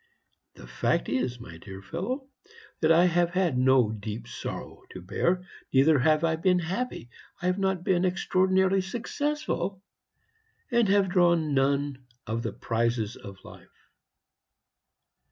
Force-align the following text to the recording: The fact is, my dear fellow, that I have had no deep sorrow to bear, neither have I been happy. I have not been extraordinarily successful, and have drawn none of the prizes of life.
The 0.55 0.65
fact 0.65 1.09
is, 1.09 1.39
my 1.39 1.59
dear 1.59 1.79
fellow, 1.79 2.27
that 2.79 2.91
I 2.91 3.05
have 3.05 3.29
had 3.29 3.55
no 3.55 3.91
deep 3.91 4.27
sorrow 4.27 4.81
to 4.89 4.99
bear, 4.99 5.45
neither 5.71 5.99
have 5.99 6.23
I 6.23 6.37
been 6.37 6.57
happy. 6.57 7.11
I 7.39 7.45
have 7.45 7.59
not 7.59 7.83
been 7.83 8.03
extraordinarily 8.03 8.81
successful, 8.81 9.83
and 10.71 10.89
have 10.89 11.09
drawn 11.09 11.53
none 11.53 12.07
of 12.25 12.41
the 12.41 12.51
prizes 12.51 13.15
of 13.15 13.37
life. 13.45 13.85